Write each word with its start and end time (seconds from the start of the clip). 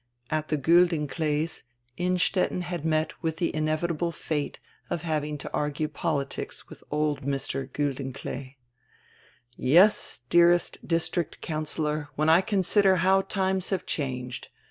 At 0.31 0.47
tire 0.49 0.57
Guldenklees' 0.57 1.61
Innstetten 1.95 2.61
had 2.61 2.81
nret 2.81 3.11
with 3.21 3.35
tire 3.37 3.51
inevitable 3.53 4.11
fate 4.11 4.57
of 4.89 5.03
having 5.03 5.37
to 5.37 5.53
argue 5.53 5.87
politics 5.87 6.67
with 6.67 6.83
old 6.89 7.21
Mr. 7.21 7.71
Guldenklee. 7.71 8.57
"Yes, 9.55 10.23
dearest 10.27 10.79
district 10.87 11.39
councillor, 11.41 12.09
when 12.15 12.29
I 12.29 12.41
consider 12.41 12.95
how 13.05 13.21
times 13.21 13.69
have 13.69 13.85
changed! 13.85 14.47